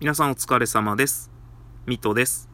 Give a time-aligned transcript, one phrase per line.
[0.00, 1.30] 皆さんお疲れ様です。
[1.84, 2.48] ミトです。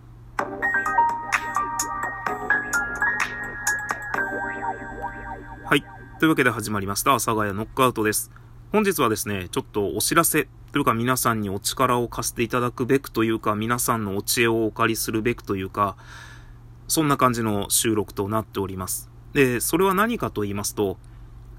[5.64, 5.84] はい。
[6.18, 8.32] というわけで始まりました、阿佐ヶ谷ノックアウトです。
[8.72, 15.96] 本日はですね、ちょっとお知らせというか皆さんにお力を貸していただくべくというか、皆さんのお知恵をお借りするべくというか、
[16.88, 19.08] そんな感じの収録となっております。
[19.34, 20.98] で、それは何かと言いますと、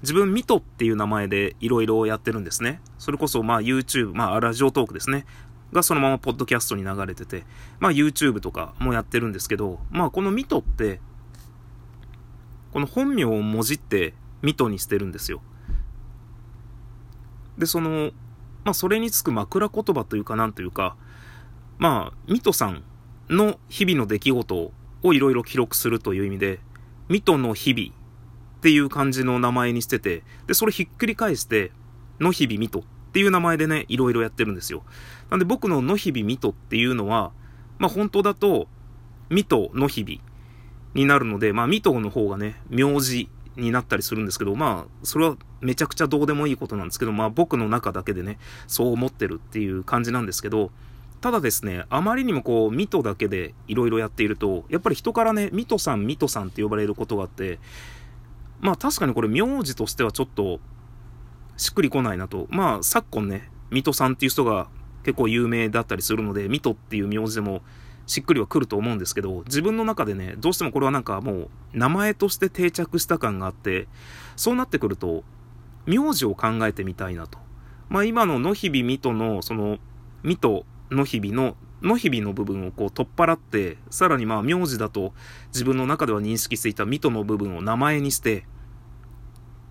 [0.02, 2.80] 自分、ミトっていう名前でいろいろやってるんですね。
[2.98, 5.24] それこそ、まあ YouTube、まあラジオトークですね。
[5.72, 7.44] がそのままポッドキャストに流れてて、
[7.80, 11.00] まあ YouTube とかもやってるんですけど、まあこのミトって、
[12.72, 15.42] この本名をもじってミトにしてるんですよ。
[17.56, 18.12] で、その、
[18.64, 20.96] まあそれにつく枕言葉というかなんというか、
[21.78, 22.82] まあ、ミトさん
[23.30, 26.58] の日々の出来事をいろいろ記録するという意味で、
[27.08, 27.90] ミトの日々
[28.58, 31.70] っていう感じの名前にしてて、で、それひっくり返して、
[32.18, 34.82] の日々ミトっっていう名前でね、いろいろやってるんですよ。
[35.30, 37.32] なんで僕の野日々ミトっていうのは、
[37.78, 38.68] まあ本当だと、
[39.30, 40.20] ミト野日々
[40.94, 50.70] になるので、まあミトの方がね、名字になったりするんですけど、まあ、それはめちゃくちゃどうでもいいことなんですけど、まあ僕の中だけでね、そう思ってるっていう感じなんですけど、
[51.20, 57.58] ただですね、あまりにもこう、ミトだけでいろいろやっていると、やっぱり人からね、ミトさん、ミトさんって呼ばれることがあって、
[58.60, 60.60] まあ確かにこれ名字としてはちょっと、
[61.58, 62.46] しっくりこないなと。
[62.50, 64.68] まあ昨今ね、水戸さんっていう人が
[65.02, 67.62] 結構有名だったりするので、水戸っていう名字でも
[68.06, 73.88] しっくりはくると思うんですけど、自分の中でね、どうしてもこれはなんかもう名前として定着した感があって、
[74.36, 75.24] そうなってくると、
[75.84, 77.38] 名字を考えてみたいなと。
[77.88, 79.78] まあ今の野日々水戸の、その、
[80.22, 85.12] 水戸野日々のの日々の部分をこう取っ払って、さらにまあ名字だと
[85.48, 88.44] 自分の中では認識していた水戸の部分を名前にして、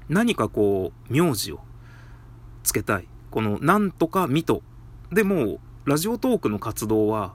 [0.10, 1.60] 何かこう、名字を
[2.68, 3.08] つけたい。
[3.32, 4.62] このなんとか水戸。
[5.12, 7.34] でも、ラジオトークの活動は、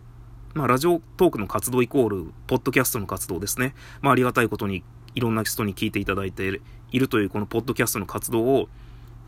[0.54, 3.74] まあラジオトークの活動イコール、ポッドキャストの活動ですね。
[4.00, 8.68] まあありがたいことにいろんな人に聞いていただいているというこのポッドキャストの活動を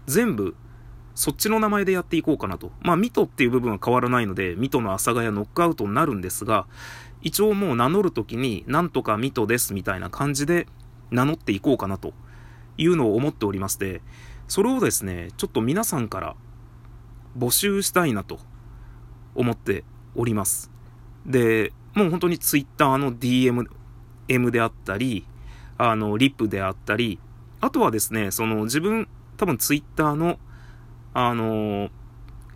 [0.07, 0.55] 全部
[1.15, 2.73] そっちの名前でやっていこうかなと。
[2.83, 6.67] まあ、ミトっていう部分は変わらないので、ミトの阿佐ヶ谷ノックアウトになるんですが、
[7.23, 10.67] 一応もう名乗るときに、なんとかミトですみたいな感じで
[11.11, 12.13] 名乗っていこうかなと
[12.77, 14.03] いうのを思っておりまして、
[14.49, 16.37] それをですね、ちょっと皆さんから
[17.37, 18.39] 募集したいなと
[19.35, 19.85] 思って
[20.15, 20.71] おります。
[21.27, 23.67] で、もう本当にツイッターの DM、
[24.29, 25.27] M であったり、
[25.79, 27.19] あの、リップであったり、
[27.61, 30.39] あとはですね、その自分、多分ツイッターの
[31.17, 31.91] あのー、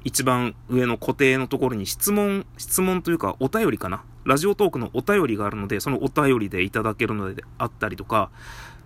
[0.03, 4.03] 一番上の固定のところに質問、質問というかお便りかな。
[4.25, 8.31] ラジオトークのお便りがあるので、そのお便りでいただけるのであったりとか、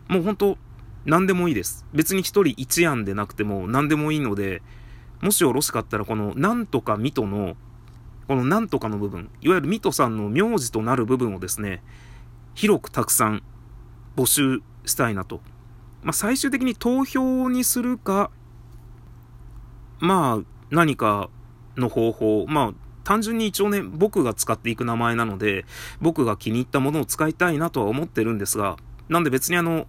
[0.08, 0.58] もう本当
[1.04, 1.84] 何でもいいです。
[1.92, 4.62] 別に一人一案でなくても何でもいいので、
[5.20, 7.56] もしよろしかったらこのなんとかミトの、
[8.28, 11.82] このなんとかの部分、いわゆるミトさんの名字となる部分をですね、
[12.54, 13.42] 広くたくさん
[14.16, 15.40] 募集したいなと。
[16.02, 18.30] まあ、最終的に投票にするか、
[20.00, 21.30] まあ、何か
[21.76, 22.72] の方法、まあ、
[23.04, 25.64] 単純に一応ね、僕が使っていく名前なので、
[26.00, 28.76] 僕が気に入ったものを使いたいなとは思ってるんですが、
[29.08, 29.86] なんで別にあの、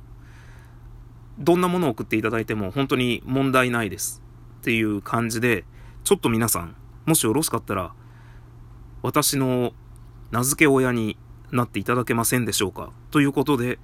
[1.39, 4.21] どんなものを送っていただいても本当に問題ないです
[4.61, 5.65] っていう感じで、
[6.03, 7.93] ちょっと皆さん、もしよろしかったら、
[9.01, 9.73] 私の
[10.31, 11.17] 名付け親に
[11.51, 13.79] なっていただけませんでしょうかということで、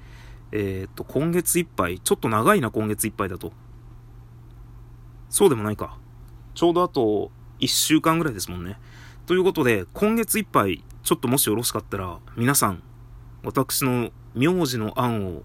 [0.51, 3.53] えー、っと、今月いっぱい、ちょっと長いな、今月いっぱいだと。
[5.29, 5.97] そうでもないか。
[6.55, 8.77] ちょうどあと1週間ぐらいですもんね。
[9.27, 12.81] ということで、今月いっぱい、ちょっともしよろしかったら、皆さん、
[13.43, 15.43] 私の名字の案を、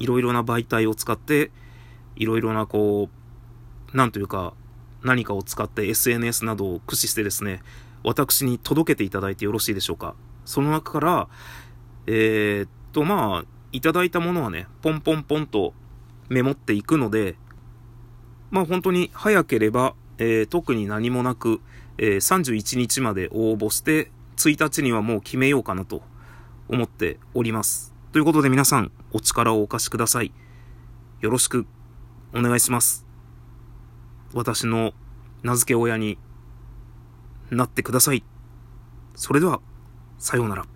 [0.00, 1.52] いろいろな媒体を使って、
[2.16, 3.08] いろいろなこ
[3.92, 4.54] う、なんというか、
[5.04, 7.62] 何かを使って SNS などを駆使してですね、
[8.02, 10.14] 私に届けていただいてよろしいでしょうか。
[10.46, 11.28] その中から、
[12.06, 15.74] えー、っと、まあ、いただいたものはね、ポンポンポンと
[16.28, 17.36] メモっていくので、
[18.50, 21.60] まあ本当に早ければ、えー、特に何もなく、
[21.98, 26.02] えー、31日まで応募して、1日にはもう決めようかなと
[26.68, 27.89] 思っております。
[28.12, 30.32] ということで皆さん、お力をお貸しください。
[31.20, 31.64] よろしく
[32.34, 33.06] お願いします。
[34.34, 34.94] 私の
[35.44, 36.18] 名付け親に
[37.52, 38.24] なってください。
[39.14, 39.60] それでは、
[40.18, 40.66] さようなら。